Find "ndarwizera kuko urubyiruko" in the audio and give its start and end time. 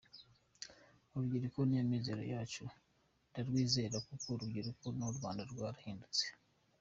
3.29-4.83